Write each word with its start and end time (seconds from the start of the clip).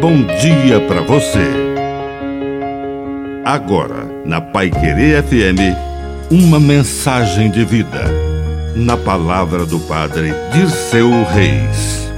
bom 0.00 0.24
dia 0.40 0.80
para 0.88 1.02
você. 1.02 1.44
Agora, 3.44 4.06
na 4.24 4.40
Pai 4.40 4.70
Querer 4.70 5.22
FM, 5.22 5.76
uma 6.30 6.58
mensagem 6.58 7.50
de 7.50 7.66
vida. 7.66 8.06
Na 8.74 8.96
palavra 8.96 9.66
do 9.66 9.78
Padre 9.80 10.30
Dirceu 10.54 11.10
Reis. 11.24 12.10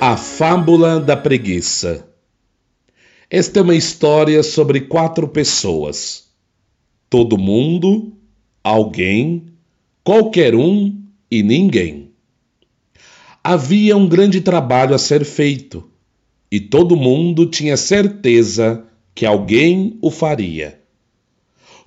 A 0.00 0.16
Fábula 0.16 0.98
da 0.98 1.16
Preguiça. 1.16 2.04
Esta 3.30 3.60
é 3.60 3.62
uma 3.62 3.76
história 3.76 4.42
sobre 4.42 4.80
quatro 4.80 5.28
pessoas. 5.28 6.24
Todo 7.08 7.38
mundo, 7.38 8.12
alguém, 8.64 9.46
qualquer 10.02 10.56
um 10.56 11.00
e 11.30 11.44
ninguém. 11.44 12.06
Havia 13.48 13.96
um 13.96 14.08
grande 14.08 14.40
trabalho 14.40 14.92
a 14.92 14.98
ser 14.98 15.24
feito 15.24 15.88
e 16.50 16.58
todo 16.58 16.96
mundo 16.96 17.46
tinha 17.46 17.76
certeza 17.76 18.84
que 19.14 19.24
alguém 19.24 19.96
o 20.02 20.10
faria. 20.10 20.80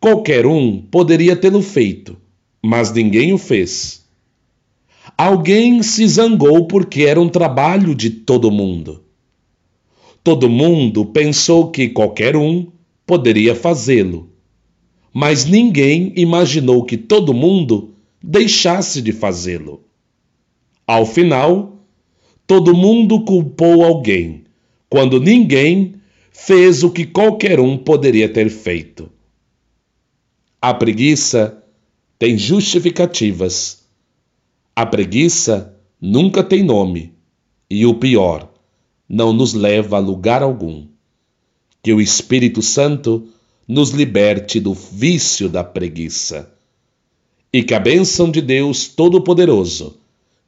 Qualquer 0.00 0.46
um 0.46 0.80
poderia 0.80 1.36
tê-lo 1.36 1.60
feito, 1.60 2.16
mas 2.64 2.90
ninguém 2.90 3.34
o 3.34 3.36
fez. 3.36 4.02
Alguém 5.14 5.82
se 5.82 6.08
zangou 6.08 6.66
porque 6.66 7.02
era 7.02 7.20
um 7.20 7.28
trabalho 7.28 7.94
de 7.94 8.08
todo 8.08 8.50
mundo. 8.50 9.04
Todo 10.24 10.48
mundo 10.48 11.04
pensou 11.04 11.70
que 11.70 11.90
qualquer 11.90 12.34
um 12.34 12.68
poderia 13.04 13.54
fazê-lo, 13.54 14.30
mas 15.12 15.44
ninguém 15.44 16.14
imaginou 16.16 16.82
que 16.82 16.96
todo 16.96 17.34
mundo 17.34 17.92
deixasse 18.22 19.02
de 19.02 19.12
fazê-lo. 19.12 19.84
Ao 20.86 21.06
final, 21.06 21.78
todo 22.46 22.74
mundo 22.74 23.24
culpou 23.24 23.84
alguém, 23.84 24.44
quando 24.88 25.20
ninguém 25.20 25.94
fez 26.32 26.82
o 26.82 26.90
que 26.90 27.06
qualquer 27.06 27.60
um 27.60 27.78
poderia 27.78 28.28
ter 28.28 28.50
feito. 28.50 29.10
A 30.60 30.74
preguiça 30.74 31.62
tem 32.18 32.36
justificativas. 32.36 33.84
A 34.74 34.86
preguiça 34.86 35.76
nunca 36.00 36.42
tem 36.42 36.62
nome. 36.62 37.12
E 37.70 37.86
o 37.86 37.94
pior, 37.94 38.52
não 39.08 39.32
nos 39.32 39.54
leva 39.54 39.96
a 39.96 40.00
lugar 40.00 40.42
algum. 40.42 40.86
Que 41.82 41.92
o 41.92 42.00
Espírito 42.00 42.62
Santo 42.62 43.28
nos 43.66 43.90
liberte 43.90 44.60
do 44.60 44.74
vício 44.74 45.48
da 45.48 45.64
preguiça. 45.64 46.52
E 47.52 47.62
que 47.62 47.74
a 47.74 47.80
bênção 47.80 48.30
de 48.30 48.40
Deus 48.40 48.88
Todo-Poderoso 48.88 50.01